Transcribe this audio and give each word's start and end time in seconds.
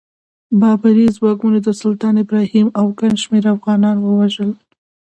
بابري 0.59 1.05
ځواکونو 1.17 1.57
د 1.67 1.69
سلطان 1.81 2.15
ابراهیم 2.23 2.67
او 2.79 2.85
ګڼ 2.99 3.11
شمېر 3.23 3.43
افغانان 3.55 3.97
ووژل. 4.01 4.51